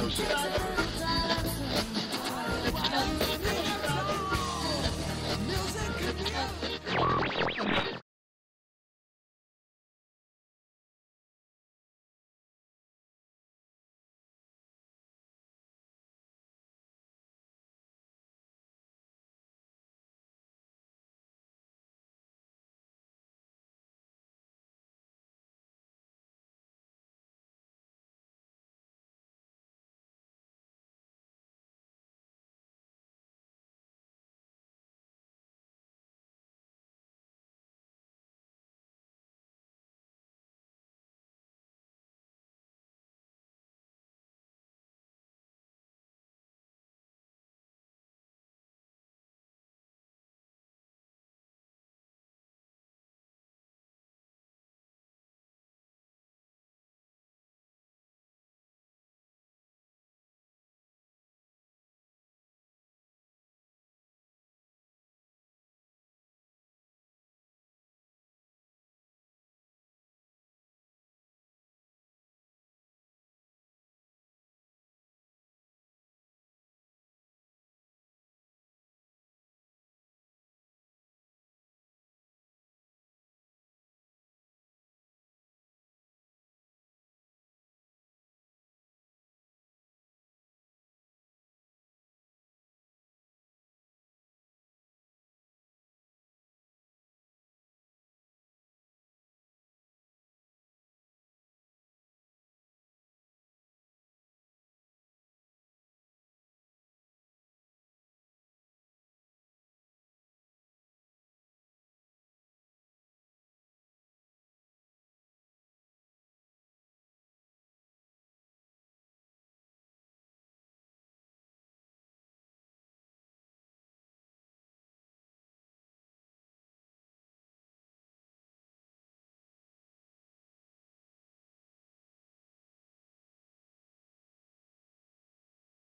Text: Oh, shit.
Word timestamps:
Oh, 0.00 0.08
shit. 0.10 1.17